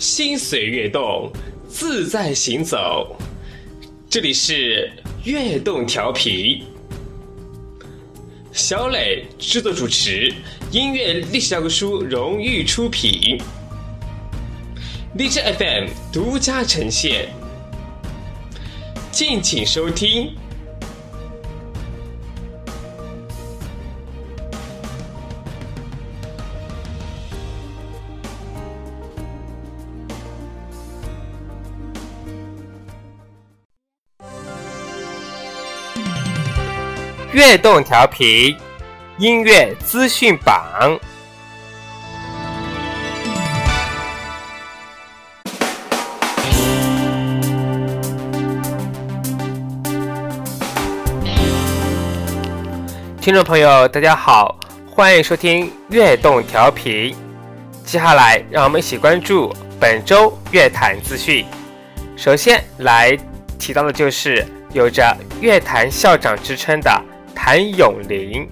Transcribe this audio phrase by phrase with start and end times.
[0.00, 1.30] 心随悦动，
[1.68, 3.18] 自在行走。
[4.08, 4.90] 这里是
[5.26, 6.62] 悦动调频，
[8.50, 10.32] 小磊制作主持，
[10.72, 13.38] 音乐历史教科书荣誉出品，
[15.16, 17.28] 荔枝 FM 独家呈现，
[19.12, 20.32] 敬请收听。
[37.32, 38.56] 悦动调频
[39.16, 40.98] 音乐资讯榜，
[53.20, 57.14] 听众朋友，大家好，欢迎收听悦动调频。
[57.84, 61.46] 接下来，让我们一起关注本周乐坛资讯。
[62.16, 63.16] 首先来
[63.56, 66.90] 提到的就是有着“乐坛校长”之称的。
[67.42, 68.46] 谭咏麟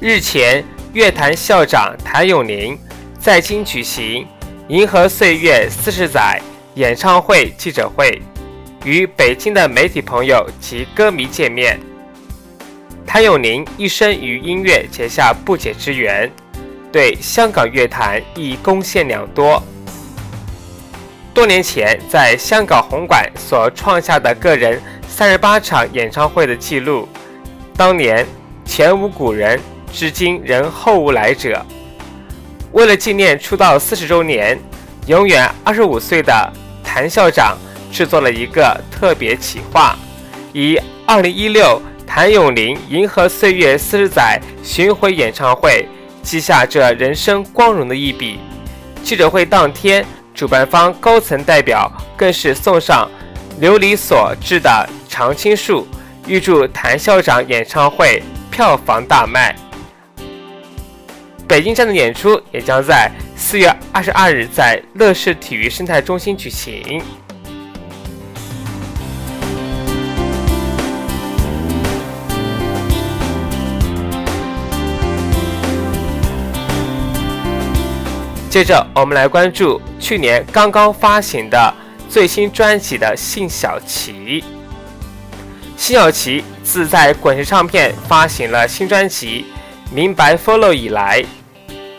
[0.00, 2.76] 日前，乐坛校长谭咏麟
[3.20, 4.24] 在京举行
[4.68, 6.40] 《银河岁月四十载》
[6.80, 8.22] 演唱会记者会，
[8.82, 11.78] 与北京的媒体朋友及歌迷见面。
[13.06, 16.32] 谭咏麟一生与音乐结下不解之缘，
[16.90, 19.62] 对香港乐坛亦贡献良多。
[21.34, 27.06] 多年前在香港红馆所创下的个人三十八场演唱会的记录。
[27.76, 28.26] 当年
[28.64, 29.60] 前无古人，
[29.92, 31.64] 至今仍后无来者。
[32.72, 34.58] 为了纪念出道四十周年，
[35.06, 37.54] 永远二十五岁的谭校长
[37.92, 39.94] 制作了一个特别企划，
[40.54, 45.86] 以“二零一六谭咏麟银河岁月四十载巡回演唱会”
[46.22, 48.40] 记下这人生光荣的一笔。
[49.02, 50.02] 记者会当天，
[50.34, 53.08] 主办方高层代表更是送上
[53.60, 55.86] 琉璃所制的常青树。
[56.26, 59.54] 预祝谭校长演唱会票房大卖。
[61.46, 67.00] 北京站的演出也将在四月二十二日在乐视体育生态中心举行。
[78.50, 81.74] 接着，我们来关注去年刚刚发行的
[82.08, 84.42] 最新专辑的信小琪。
[85.76, 89.44] 辛晓琪自在滚石唱片发行了新专辑
[89.94, 91.24] 《明白 Follow》以来，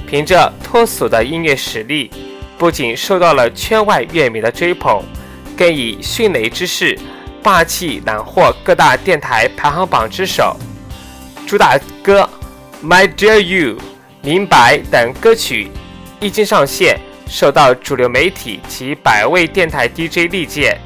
[0.07, 2.11] 凭着脱俗的音乐实力，
[2.57, 5.01] 不仅受到了圈外乐迷的追捧，
[5.55, 6.97] 更以迅雷之势
[7.41, 10.57] 霸气揽获各大电台排行榜之首。
[11.45, 12.27] 主打歌
[12.85, 13.75] 《My Dear You》、
[14.21, 15.69] 《明白》等歌曲
[16.19, 20.77] 一经上线，受到主流媒体及百位电台 DJ 力荐。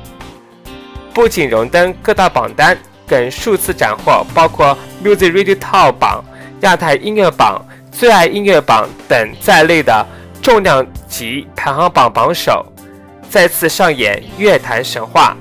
[1.14, 6.24] 不仅荣登各大榜单，更数次斩获包括 Music Radio Top 榜、
[6.62, 7.62] 亚太音乐榜、
[7.92, 10.08] 最爱音乐榜等在内的
[10.42, 12.66] 重量级排行榜榜首，
[13.30, 15.36] 再次上演乐坛神话。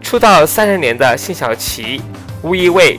[0.00, 2.00] 出道三十年的辛晓琪，
[2.42, 2.98] 无疑为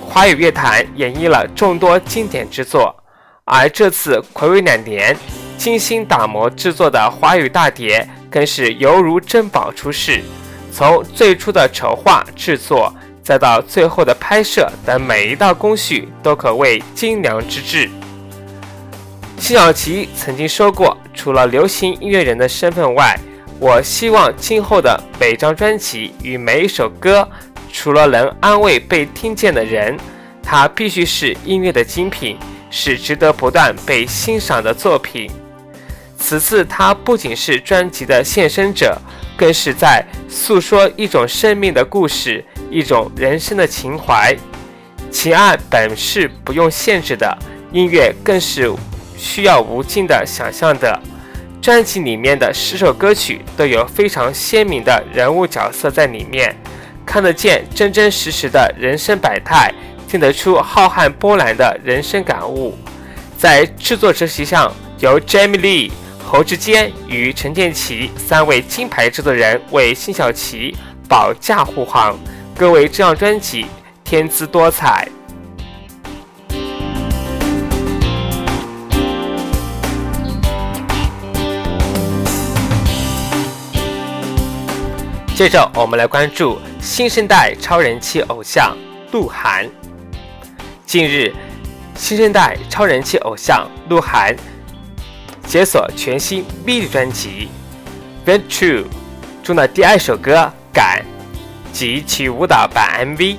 [0.00, 2.94] 华语乐坛演绎了众多经典之作，
[3.44, 5.16] 而这次暌违两年，
[5.58, 10.22] 精心打磨制作的华语大碟，更是犹如珍宝出世。
[10.80, 12.90] 从最初的筹划制作，
[13.22, 17.86] 再到最后的拍摄等每一道工序，都可谓精良之至。
[19.36, 23.14] 辛晓琪曾经说过：“除了流行音乐人的身份外，
[23.58, 27.28] 我希望今后的每张专辑与每一首歌，
[27.70, 29.94] 除了能安慰被听见的人，
[30.42, 32.38] 它必须是音乐的精品，
[32.70, 35.30] 是值得不断被欣赏的作品。”
[36.16, 38.96] 此次，他不仅是专辑的献身者。
[39.40, 44.36] 更是在诉说一种生命的故事，一种人生的情怀。
[45.10, 47.38] 情爱本是不用限制的，
[47.72, 48.70] 音乐更是
[49.16, 51.00] 需要无尽的想象的。
[51.62, 56.54] 专辑里面的十首歌曲都有非常鲜明的人物角色在里面，
[57.06, 59.72] 看得见真真实实的人生百态，
[60.06, 62.76] 听得出浩瀚波澜的人生感悟。
[63.38, 65.90] 在制作执行上，由 Jamie Lee。
[66.32, 70.76] 侯志坚与陈建奇三位金牌制作人为辛晓琪
[71.08, 72.16] 保驾护航，
[72.56, 73.66] 各为这张专辑
[74.04, 75.08] 添姿多彩。
[85.34, 88.76] 接着，我们来关注新生代超人气偶像
[89.10, 89.68] 鹿晗。
[90.86, 91.34] 近日，
[91.96, 94.32] 新生代超人气偶像鹿晗。
[95.50, 97.48] 解锁全新迷你专辑
[98.30, 98.84] 《Vent True》
[99.42, 100.36] 中的第二首歌
[100.72, 101.04] 《感》
[101.76, 103.36] 及其舞蹈版 MV。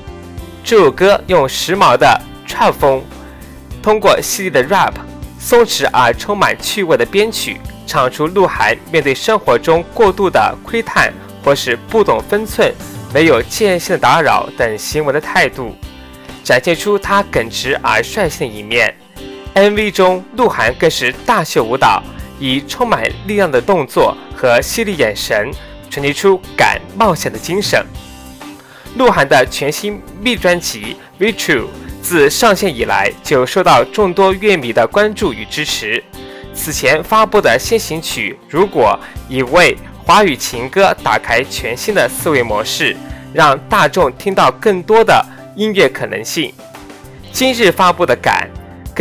[0.61, 3.01] 这首歌用时髦的 trap 风，
[3.81, 4.91] 通过犀利的 rap、
[5.39, 7.55] 松弛而充满趣味的编曲，
[7.87, 12.75] 唱出鹿晗面对生活中过度的窥探或是不懂分寸、
[13.13, 15.73] 没有界限的打扰等行为的态度，
[16.43, 18.93] 展现出他耿直而率性的一面。
[19.53, 22.01] MV 中，鹿晗更是大秀舞蹈，
[22.39, 25.51] 以充满力量的动作和犀利眼神，
[25.89, 27.85] 传递出敢冒险的精神。
[28.95, 30.81] 鹿晗的全新密专辑
[31.17, 31.69] 《v t r u e
[32.01, 36.01] 自上线以来就受到众多乐迷的关注与支持。
[36.53, 38.97] 此前发布的先行曲《如果》
[39.33, 42.95] 已为华语情歌打开全新的思维模式，
[43.33, 45.25] 让大众听到更多的
[45.57, 46.53] 音乐可能性。
[47.33, 48.49] 今日发布的《感》。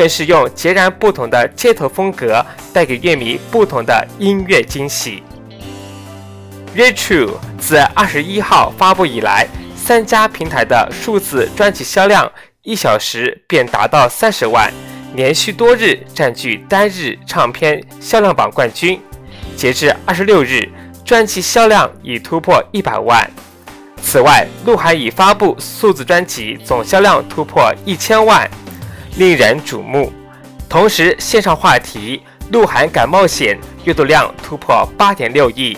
[0.00, 2.42] 更是用截然不同的街头风格，
[2.72, 5.22] 带给乐迷不同的音乐惊喜。
[6.78, 7.26] 《Re True》
[7.58, 12.32] 自二十一号发布以来，三家平台的数字专辑销量
[12.62, 14.72] 一小时便达到三十万，
[15.14, 18.98] 连续多日占据单日唱片销量榜冠军。
[19.54, 20.66] 截至二十六日，
[21.04, 23.30] 专辑销量已突破一百万。
[24.02, 28.50] 此外，鹿晗已发布数字专辑总销量突破一千万。
[29.16, 30.12] 令人瞩目。
[30.68, 32.22] 同时，线上话题
[32.52, 35.76] “鹿晗敢冒险”阅读量突破八点六亿，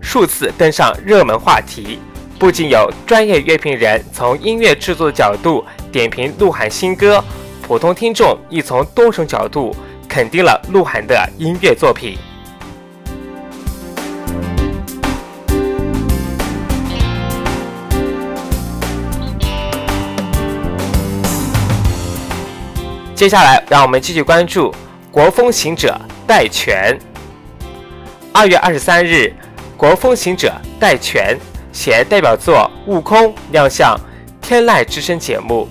[0.00, 1.98] 数次登上热门话题。
[2.38, 7.22] 不仅有专业乐评人从音乐制作角度点评鹿晗新歌，
[7.60, 9.74] 普通听众亦从多种角度
[10.08, 12.16] 肯定了鹿晗的音乐作品。
[23.18, 24.72] 接下来，让我们继续关注
[25.10, 26.96] 国风行者戴荃。
[28.32, 29.34] 二月二十三日，
[29.76, 31.36] 国风行者戴荃
[31.72, 33.18] 携代表作《悟空》
[33.50, 33.98] 亮相
[34.46, 35.68] 《天籁之声》节目。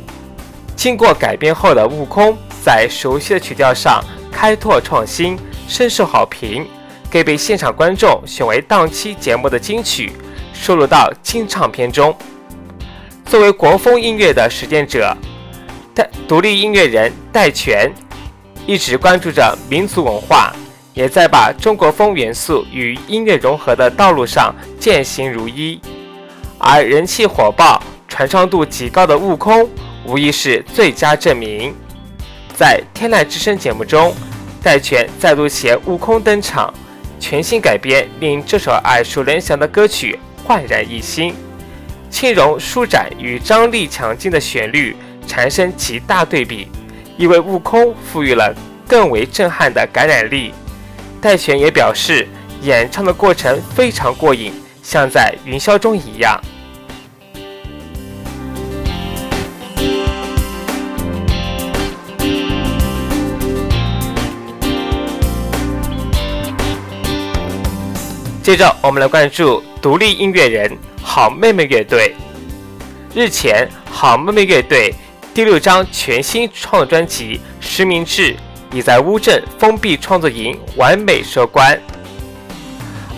[0.76, 5.40] 经过改编后的《悟空》在熟悉的曲调上开拓创新，
[5.70, 6.68] 深受好评，
[7.10, 10.12] 更被现场观众选为当期节目的金曲，
[10.54, 12.14] 收录到金唱片中。
[13.24, 15.16] 作为国风音乐的实践者。
[16.28, 17.92] 独立音乐人戴荃
[18.66, 20.54] 一直关注着民族文化，
[20.94, 25.80] 也在把中国风元素与音乐融合的道路上践行如一。
[26.58, 29.64] 而人气火爆、传唱度极高的《悟空》
[30.06, 31.74] 无疑是最佳证明。
[32.56, 34.14] 在《天籁之声》节目中，
[34.64, 36.74] 戴荃再度携《悟空》登场，
[37.20, 41.34] 全新改编令这首耳熟能详的歌曲焕然一新，
[42.10, 44.96] 轻柔舒展与张力强劲的旋律。
[45.28, 46.70] 产生极大对比，
[47.18, 48.56] 因为悟空赋予了
[48.88, 50.54] 更为震撼的感染力。
[51.22, 52.28] 戴荃也表示，
[52.62, 56.40] 演唱的过程非常过瘾，像在云霄中一样。
[68.42, 70.72] 接着，我们来关注独立音乐人
[71.04, 72.16] 好妹妹乐队。
[73.14, 74.96] 日前，好妹妹乐队。
[75.38, 78.36] 第六张全新创作专辑《实名制》
[78.76, 81.80] 已在乌镇封闭创作营完美收官。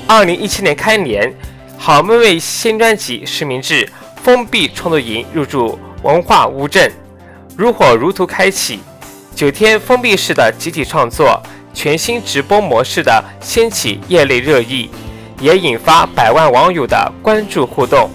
[0.05, 1.33] 二零一七年开年，
[1.77, 3.85] 好妹妹新专辑《实名制》
[4.21, 6.91] 封闭创作营入驻文化乌镇，
[7.55, 8.81] 如火如荼开启
[9.33, 11.41] 九天封闭式的集体创作，
[11.73, 14.91] 全新直播模式的掀起业内热议，
[15.39, 18.09] 也引发百万网友的关注互动。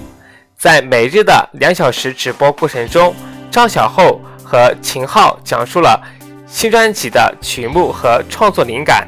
[0.58, 3.14] 在每日的两小时直播过程中，
[3.54, 6.02] 张小厚和秦昊讲述了
[6.44, 9.06] 新专辑的曲目和创作灵感，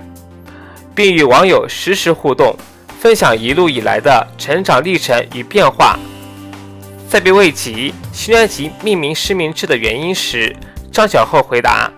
[0.94, 2.56] 并与网友实时互动，
[3.00, 5.98] 分享一路以来的成长历程与变化。
[7.08, 10.54] 在被问及新专辑命名“失明志”的原因时，
[10.92, 11.90] 张小厚回答：“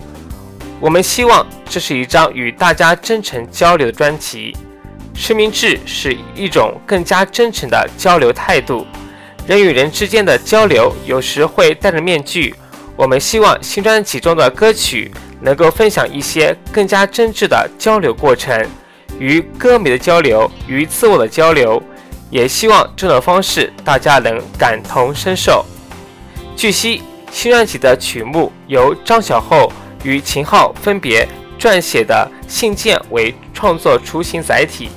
[0.81, 4.57] 我们希望这是一张与大家真诚交流的专辑，
[5.15, 8.87] 失明志是一种更加真诚的交流态度。”
[9.49, 12.55] 人与人之间的交流有时会戴着面具。
[12.95, 18.63] 我们希望新专辑中的歌曲能够分享一些更加真挚的交流过程，
[19.19, 21.83] 与歌迷的交流，与自我的交流。
[22.29, 25.65] 也希望这种方式大家能感同身受。
[26.55, 27.03] 据悉，
[27.33, 29.73] 新专辑的曲目由张小厚
[30.05, 31.27] 与秦昊分别
[31.59, 34.91] 撰写的信件为创作雏形载体，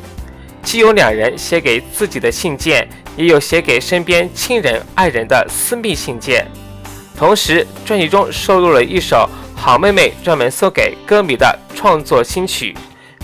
[0.64, 2.88] 既有两人写给自己的信件。
[3.18, 6.50] 也有写给身边亲人、爱人的私密信件。
[7.18, 12.74] 同时，专辑中收录了一首好妹妹专门送给歌迷的创作新曲，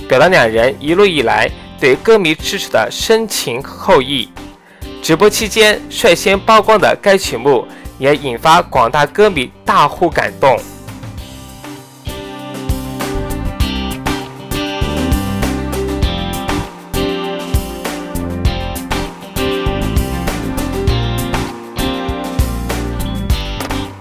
[0.08, 4.30] 表达两人一路以来对歌迷支持的深情厚谊。
[5.02, 7.66] 直播期间率先曝光的该曲目，
[7.98, 10.60] 也引发广大歌迷大呼感动。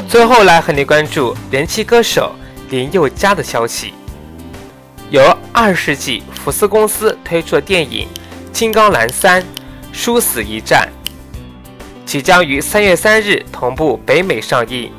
[0.08, 2.32] 最后来和你关注人气歌手
[2.70, 3.92] 林宥嘉的消息。
[5.10, 8.06] 由二世纪福斯公司推出的电影
[8.52, 9.44] 《金刚狼三：
[9.92, 10.88] 殊死一战》
[12.04, 14.92] 即将于三月三日同步北美上映。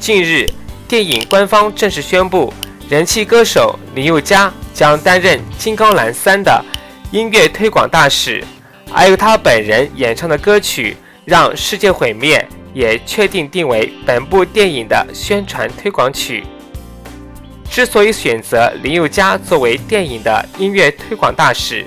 [0.00, 0.46] 近日，
[0.88, 2.52] 电影官方正式宣布，
[2.88, 6.64] 人气歌手林宥嘉将担任《金刚狼三》的
[7.10, 8.42] 音乐推广大使，
[8.90, 10.92] 而由他本人演唱的歌曲
[11.26, 12.38] 《让世界毁灭》。
[12.76, 16.44] 也确定定为本部电影的宣传推广曲。
[17.70, 21.86] 之所以选择林宥嘉作为电影的音乐推广大使，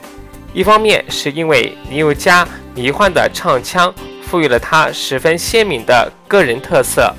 [0.51, 3.93] 一方面是因为林宥嘉迷幻的唱腔
[4.23, 7.13] 赋予了他十分鲜明的个人特色，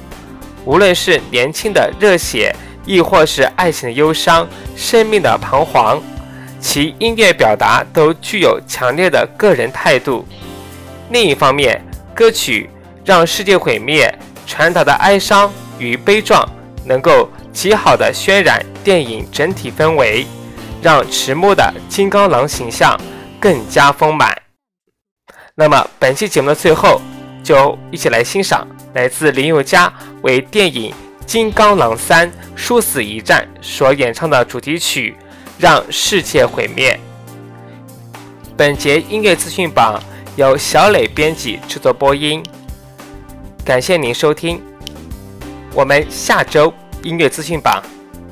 [0.65, 2.53] 无论是年轻的热血，
[2.85, 6.03] 亦或是爱情的忧伤、生命的彷徨，
[6.59, 10.27] 其音乐表达都具有强烈的个人态度。
[11.11, 11.81] 另一方面，
[12.13, 12.69] 歌曲。
[13.05, 14.13] 让世界毁灭
[14.47, 16.47] 传达的哀伤与悲壮，
[16.85, 20.27] 能够极好的渲染电影整体氛围，
[20.83, 22.99] 让迟暮的金刚狼形象
[23.41, 24.37] 更加丰满。
[25.55, 27.01] 那么本期节目的最后，
[27.43, 29.93] 就一起来欣赏来自林宥嘉
[30.23, 30.93] 为电影
[31.25, 35.15] 《金刚狼三：殊死一战》所演唱的主题曲
[35.59, 36.99] 《让世界毁灭》。
[38.57, 40.03] 本节音乐资讯榜
[40.37, 42.43] 由小磊编辑制作播音。
[43.65, 44.61] 感谢您收听，
[45.75, 47.83] 我们下周音乐资讯榜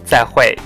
[0.05, 0.57] 再会。